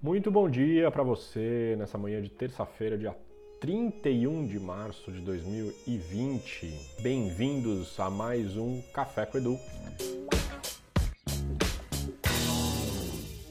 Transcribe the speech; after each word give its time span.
Muito 0.00 0.30
bom 0.30 0.48
dia 0.48 0.88
para 0.92 1.02
você 1.02 1.74
nessa 1.76 1.98
manhã 1.98 2.22
de 2.22 2.30
terça-feira, 2.30 2.96
dia 2.96 3.16
31 3.60 4.46
de 4.46 4.60
março 4.60 5.10
de 5.10 5.20
2020. 5.20 7.02
Bem-vindos 7.02 7.98
a 7.98 8.08
mais 8.08 8.56
um 8.56 8.80
Café 8.94 9.26
com 9.26 9.38
Edu. 9.38 9.58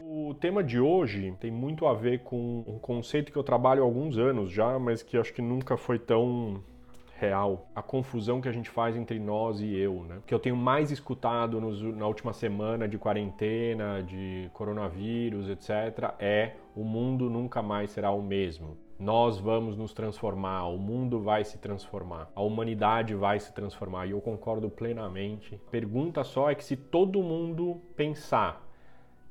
O 0.01 0.33
tema 0.35 0.63
de 0.63 0.79
hoje 0.79 1.35
tem 1.37 1.51
muito 1.51 1.85
a 1.85 1.93
ver 1.93 2.23
com 2.23 2.63
um 2.65 2.79
conceito 2.79 3.29
que 3.29 3.37
eu 3.37 3.43
trabalho 3.43 3.81
há 3.81 3.85
alguns 3.85 4.17
anos 4.17 4.49
já, 4.49 4.79
mas 4.79 5.03
que 5.03 5.17
acho 5.17 5.33
que 5.33 5.41
nunca 5.41 5.75
foi 5.75 5.99
tão 5.99 6.63
real, 7.19 7.67
a 7.75 7.81
confusão 7.81 8.39
que 8.39 8.47
a 8.47 8.51
gente 8.51 8.69
faz 8.69 8.95
entre 8.95 9.19
nós 9.19 9.59
e 9.59 9.75
eu, 9.75 10.03
né? 10.03 10.19
Que 10.25 10.33
eu 10.33 10.39
tenho 10.39 10.55
mais 10.55 10.91
escutado 10.91 11.59
nos, 11.59 11.81
na 11.81 12.05
última 12.05 12.31
semana 12.31 12.87
de 12.87 12.97
quarentena, 12.97 14.03
de 14.03 14.49
coronavírus, 14.53 15.49
etc., 15.49 16.13
é 16.19 16.53
o 16.75 16.83
mundo 16.83 17.29
nunca 17.29 17.61
mais 17.61 17.89
será 17.89 18.11
o 18.11 18.21
mesmo. 18.21 18.77
Nós 18.99 19.39
vamos 19.39 19.75
nos 19.75 19.93
transformar, 19.93 20.67
o 20.67 20.77
mundo 20.77 21.19
vai 21.19 21.43
se 21.43 21.57
transformar, 21.57 22.31
a 22.35 22.41
humanidade 22.41 23.13
vai 23.13 23.39
se 23.39 23.53
transformar 23.53 24.07
e 24.07 24.11
eu 24.11 24.21
concordo 24.21 24.69
plenamente. 24.69 25.59
Pergunta 25.69 26.23
só 26.23 26.49
é 26.49 26.55
que 26.55 26.63
se 26.63 26.75
todo 26.75 27.21
mundo 27.21 27.81
pensar 27.95 28.63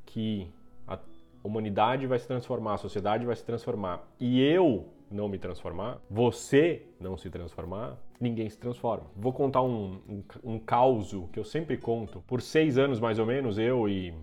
que 0.04 0.50
a 0.86 0.98
humanidade 1.42 2.06
vai 2.06 2.18
se 2.18 2.26
transformar, 2.26 2.74
a 2.74 2.78
sociedade 2.78 3.24
vai 3.24 3.34
se 3.36 3.44
transformar 3.44 4.04
e 4.18 4.40
eu 4.40 4.88
não 5.10 5.28
me 5.28 5.38
transformar, 5.38 6.00
você 6.10 6.82
não 7.00 7.16
se 7.16 7.30
transformar, 7.30 7.96
ninguém 8.20 8.48
se 8.48 8.58
transforma. 8.58 9.06
Vou 9.14 9.32
contar 9.32 9.62
um, 9.62 10.00
um, 10.08 10.22
um 10.44 10.58
caos 10.58 11.14
que 11.32 11.38
eu 11.38 11.44
sempre 11.44 11.76
conto. 11.76 12.22
Por 12.26 12.42
seis 12.42 12.78
anos, 12.78 12.98
mais 13.00 13.18
ou 13.18 13.26
menos, 13.26 13.58
eu 13.58 13.88
e 13.88 14.14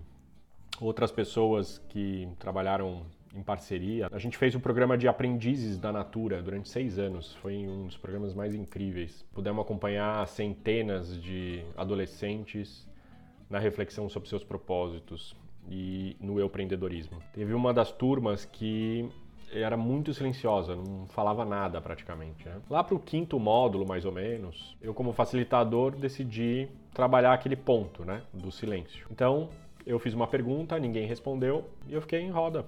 outras 0.80 1.10
pessoas 1.10 1.78
que 1.88 2.28
trabalharam 2.38 3.06
em 3.34 3.42
parceria. 3.42 4.08
A 4.12 4.18
gente 4.18 4.36
fez 4.38 4.54
o 4.54 4.58
um 4.58 4.60
programa 4.60 4.96
de 4.96 5.08
aprendizes 5.08 5.78
da 5.78 5.92
Natura 5.92 6.40
durante 6.40 6.68
seis 6.68 6.98
anos. 6.98 7.34
Foi 7.36 7.66
um 7.66 7.86
dos 7.86 7.96
programas 7.96 8.32
mais 8.32 8.54
incríveis. 8.54 9.24
Pudemos 9.32 9.62
acompanhar 9.62 10.26
centenas 10.28 11.20
de 11.20 11.64
adolescentes 11.76 12.88
na 13.50 13.58
reflexão 13.58 14.08
sobre 14.08 14.28
seus 14.28 14.44
propósitos 14.44 15.36
e 15.68 16.16
no 16.20 16.40
empreendedorismo. 16.40 17.20
Teve 17.32 17.54
uma 17.54 17.72
das 17.72 17.90
turmas 17.90 18.44
que 18.44 19.08
era 19.62 19.76
muito 19.76 20.12
silenciosa, 20.12 20.74
não 20.74 21.06
falava 21.06 21.44
nada 21.44 21.80
praticamente. 21.80 22.46
Né? 22.46 22.60
Lá 22.68 22.82
para 22.82 22.94
o 22.94 22.98
quinto 22.98 23.38
módulo, 23.38 23.86
mais 23.86 24.04
ou 24.04 24.12
menos, 24.12 24.76
eu 24.80 24.92
como 24.92 25.12
facilitador 25.12 25.96
decidi 25.96 26.68
trabalhar 26.92 27.32
aquele 27.32 27.56
ponto, 27.56 28.04
né, 28.04 28.22
do 28.32 28.50
silêncio. 28.50 29.06
Então 29.10 29.48
eu 29.86 29.98
fiz 29.98 30.14
uma 30.14 30.26
pergunta, 30.26 30.78
ninguém 30.78 31.06
respondeu 31.06 31.68
e 31.86 31.94
eu 31.94 32.00
fiquei 32.00 32.20
em 32.20 32.30
roda, 32.30 32.64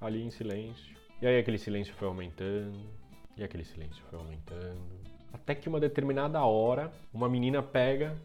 ali 0.00 0.22
em 0.22 0.30
silêncio. 0.30 0.94
E 1.20 1.26
aí 1.26 1.38
aquele 1.38 1.58
silêncio 1.58 1.94
foi 1.94 2.08
aumentando, 2.08 2.78
e 3.36 3.44
aquele 3.44 3.64
silêncio 3.64 4.02
foi 4.10 4.18
aumentando, 4.18 4.80
até 5.32 5.54
que 5.54 5.68
uma 5.68 5.80
determinada 5.80 6.42
hora 6.44 6.92
uma 7.12 7.28
menina 7.28 7.62
pega 7.62 8.16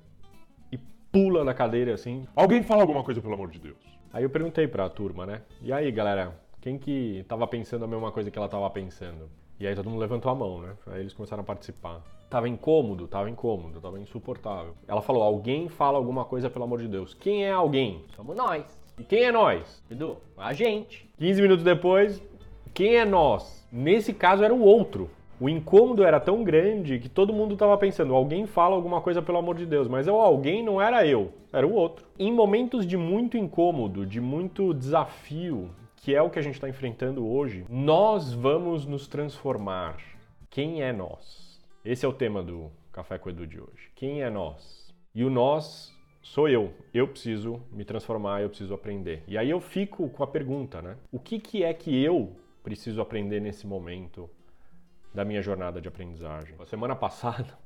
e 0.72 0.78
pula 1.12 1.44
da 1.44 1.54
cadeira 1.54 1.94
assim. 1.94 2.28
Alguém 2.36 2.64
fala 2.64 2.82
alguma 2.82 3.04
coisa 3.04 3.22
pelo 3.22 3.34
amor 3.34 3.50
de 3.50 3.60
Deus. 3.60 3.78
Aí 4.12 4.23
eu 4.23 4.30
perguntei 4.30 4.68
para 4.68 4.86
a 4.86 4.90
turma, 4.90 5.26
né? 5.26 5.42
E 5.62 5.72
aí, 5.72 5.92
galera, 5.92 6.36
quem 6.62 6.78
que 6.78 7.20
estava 7.20 7.48
pensando 7.48 7.86
a 7.86 7.88
mesma 7.88 8.12
coisa 8.12 8.30
que 8.30 8.38
ela 8.38 8.48
estava 8.48 8.70
pensando? 8.70 9.30
E 9.60 9.68
aí 9.68 9.76
todo 9.76 9.90
mundo 9.90 10.00
levantou 10.00 10.32
a 10.32 10.36
mão, 10.36 10.62
né? 10.62 10.74
Aí 10.88 11.02
eles 11.02 11.14
começaram 11.14 11.42
a 11.42 11.46
participar. 11.46 12.02
Tava 12.30 12.48
incômodo, 12.48 13.08
tava 13.08 13.30
incômodo, 13.30 13.82
tava 13.82 14.00
insuportável. 14.00 14.74
Ela 14.88 15.02
falou: 15.02 15.24
alguém 15.24 15.68
fala 15.68 15.98
alguma 15.98 16.26
coisa, 16.26 16.50
pelo 16.50 16.66
amor 16.66 16.80
de 16.80 16.88
Deus. 16.88 17.14
Quem 17.14 17.46
é 17.46 17.52
alguém? 17.52 18.04
Somos 18.16 18.36
nós. 18.36 18.66
E 18.98 19.04
quem 19.04 19.24
é 19.24 19.32
nós? 19.32 19.84
Edu, 19.90 20.18
a 20.38 20.54
gente. 20.54 21.10
15 21.18 21.42
minutos 21.42 21.64
depois, 21.64 22.22
quem 22.73 22.98
é 22.98 23.06
nós? 23.06 23.68
Nesse 23.72 24.14
caso 24.14 24.44
era 24.44 24.54
o 24.54 24.62
outro. 24.62 25.10
O 25.40 25.48
incômodo 25.48 26.04
era 26.04 26.20
tão 26.20 26.44
grande 26.44 27.00
que 27.00 27.08
todo 27.08 27.34
mundo 27.34 27.54
estava 27.54 27.78
pensando: 27.78 28.14
alguém 28.14 28.46
fala 28.46 28.76
alguma 28.76 29.02
coisa, 29.02 29.22
pelo 29.22 29.38
amor 29.38 29.56
de 29.56 29.66
Deus. 29.66 29.88
Mas 29.88 30.08
o 30.08 30.12
alguém 30.12 30.64
não 30.64 30.82
era 30.82 31.06
eu, 31.06 31.32
era 31.52 31.66
o 31.66 31.73
outro. 31.73 32.06
Em 32.17 32.32
momentos 32.32 32.86
de 32.86 32.98
muito 32.98 33.38
incômodo, 33.38 34.06
de 34.06 34.20
muito 34.20 34.73
desafio, 34.73 35.70
que 36.02 36.15
é 36.15 36.21
o 36.21 36.30
que 36.30 36.39
a 36.39 36.42
gente 36.42 36.55
está 36.55 36.70
enfrentando 36.70 37.27
hoje, 37.27 37.65
nós 37.70 38.33
vamos 38.33 38.86
nos 38.86 39.08
transformar. 39.08 39.98
Quem 40.49 40.82
é 40.82 40.93
nós? 40.93 41.61
Esse 41.83 42.05
é 42.05 42.08
o 42.08 42.14
tema 42.14 42.42
do 42.42 42.71
Café 42.92 43.17
com 43.17 43.30
Edu 43.30 43.45
de 43.45 43.60
hoje. 43.60 43.92
Quem 43.95 44.21
é 44.21 44.30
nós? 44.30 44.93
E 45.14 45.23
o 45.23 45.30
nós 45.30 45.93
sou 46.21 46.48
eu. 46.48 46.73
Eu 46.93 47.08
preciso 47.08 47.61
me 47.71 47.83
transformar, 47.83 48.42
eu 48.42 48.49
preciso 48.49 48.73
aprender. 48.73 49.23
E 49.27 49.38
aí 49.38 49.49
eu 49.49 49.59
fico 49.59 50.09
com 50.09 50.23
a 50.23 50.27
pergunta, 50.27 50.82
né? 50.82 50.95
O 51.11 51.20
que, 51.20 51.38
que 51.38 51.64
é 51.64 51.73
que 51.73 52.02
eu 52.02 52.36
preciso 52.64 53.02
aprender 53.02 53.42
nesse 53.42 53.67
momento 53.67 54.30
da 55.14 55.26
minha 55.26 55.42
jornada 55.42 55.82
de 55.82 55.88
aprendizagem? 55.88 56.55
A 56.59 56.65
semana 56.65 56.95
passada 56.95 57.58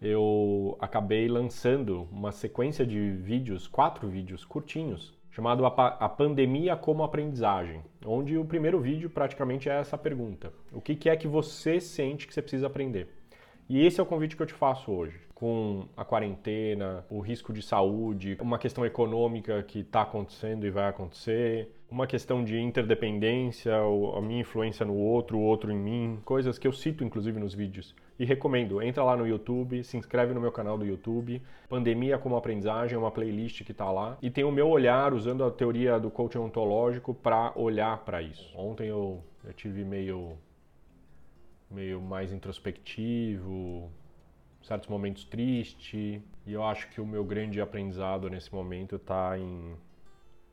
eu 0.00 0.76
acabei 0.80 1.28
lançando 1.28 2.08
uma 2.10 2.30
sequência 2.32 2.86
de 2.86 3.10
vídeos, 3.10 3.66
quatro 3.66 4.08
vídeos 4.08 4.44
curtinhos, 4.44 5.17
chamado 5.30 5.64
A 5.66 6.08
Pandemia 6.08 6.76
como 6.76 7.02
Aprendizagem, 7.02 7.82
onde 8.04 8.36
o 8.36 8.44
primeiro 8.44 8.80
vídeo 8.80 9.10
praticamente 9.10 9.68
é 9.68 9.78
essa 9.78 9.98
pergunta: 9.98 10.52
O 10.72 10.80
que 10.80 11.08
é 11.08 11.16
que 11.16 11.28
você 11.28 11.80
sente 11.80 12.26
que 12.26 12.34
você 12.34 12.42
precisa 12.42 12.66
aprender? 12.66 13.17
E 13.68 13.84
esse 13.84 14.00
é 14.00 14.02
o 14.02 14.06
convite 14.06 14.34
que 14.34 14.42
eu 14.42 14.46
te 14.46 14.54
faço 14.54 14.90
hoje. 14.90 15.20
Com 15.34 15.86
a 15.94 16.02
quarentena, 16.02 17.04
o 17.10 17.20
risco 17.20 17.52
de 17.52 17.60
saúde, 17.60 18.38
uma 18.40 18.58
questão 18.58 18.84
econômica 18.86 19.62
que 19.62 19.80
está 19.80 20.02
acontecendo 20.02 20.66
e 20.66 20.70
vai 20.70 20.88
acontecer, 20.88 21.70
uma 21.90 22.06
questão 22.06 22.42
de 22.42 22.58
interdependência, 22.58 23.74
a 23.76 24.20
minha 24.22 24.40
influência 24.40 24.86
no 24.86 24.94
outro, 24.94 25.36
o 25.36 25.42
outro 25.42 25.70
em 25.70 25.76
mim, 25.76 26.18
coisas 26.24 26.58
que 26.58 26.66
eu 26.66 26.72
cito 26.72 27.04
inclusive 27.04 27.38
nos 27.38 27.54
vídeos. 27.54 27.94
E 28.18 28.24
recomendo, 28.24 28.80
entra 28.80 29.04
lá 29.04 29.14
no 29.14 29.28
YouTube, 29.28 29.84
se 29.84 29.98
inscreve 29.98 30.32
no 30.32 30.40
meu 30.40 30.50
canal 30.50 30.78
do 30.78 30.86
YouTube, 30.86 31.40
Pandemia 31.68 32.16
como 32.16 32.36
Aprendizagem, 32.36 32.96
é 32.96 32.98
uma 32.98 33.10
playlist 33.10 33.64
que 33.64 33.72
está 33.72 33.92
lá. 33.92 34.16
E 34.22 34.30
tem 34.30 34.44
o 34.44 34.50
meu 34.50 34.66
olhar 34.68 35.12
usando 35.12 35.44
a 35.44 35.50
teoria 35.50 36.00
do 36.00 36.10
coaching 36.10 36.38
ontológico 36.38 37.12
para 37.12 37.52
olhar 37.54 37.98
para 37.98 38.22
isso. 38.22 38.50
Ontem 38.56 38.88
eu, 38.88 39.22
eu 39.44 39.52
tive 39.52 39.84
meio 39.84 40.38
meio 41.70 42.00
mais 42.00 42.32
introspectivo, 42.32 43.90
certos 44.62 44.88
momentos 44.88 45.24
triste, 45.24 46.22
e 46.46 46.52
eu 46.52 46.62
acho 46.64 46.88
que 46.90 47.00
o 47.00 47.06
meu 47.06 47.24
grande 47.24 47.60
aprendizado 47.60 48.28
nesse 48.28 48.52
momento 48.52 48.96
está 48.96 49.38
em, 49.38 49.76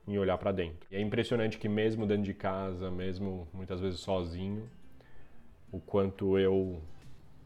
em 0.08 0.18
olhar 0.18 0.38
para 0.38 0.52
dentro. 0.52 0.88
E 0.92 0.96
é 0.96 1.02
impressionante 1.02 1.58
que 1.58 1.70
mesmo 1.70 2.06
dentro 2.06 2.24
de 2.24 2.34
casa, 2.34 2.92
mesmo 2.92 3.48
muitas 3.54 3.80
vezes 3.80 4.00
sozinho, 4.00 4.70
o 5.72 5.80
quanto 5.80 6.38
eu 6.38 6.82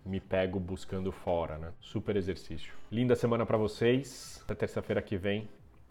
me 0.05 0.19
pego 0.19 0.59
buscando 0.59 1.11
fora, 1.11 1.57
né? 1.57 1.71
Super 1.79 2.15
exercício. 2.15 2.73
Linda 2.91 3.15
semana 3.15 3.45
para 3.45 3.57
vocês. 3.57 4.41
Até 4.43 4.55
terça-feira 4.55 5.01
que 5.01 5.17
vem, 5.17 5.47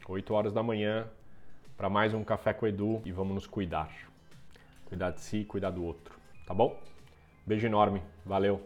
8 0.08 0.34
horas 0.34 0.52
da 0.52 0.62
manhã, 0.62 1.06
para 1.76 1.88
mais 1.88 2.12
um 2.12 2.24
café 2.24 2.52
com 2.52 2.66
o 2.66 2.68
Edu 2.68 3.00
e 3.04 3.12
vamos 3.12 3.34
nos 3.34 3.46
cuidar. 3.46 3.88
Cuidar 4.86 5.10
de 5.10 5.20
si, 5.20 5.44
cuidar 5.44 5.70
do 5.70 5.84
outro, 5.84 6.18
tá 6.46 6.52
bom? 6.52 6.80
Beijo 7.48 7.66
enorme, 7.66 8.02
valeu! 8.26 8.60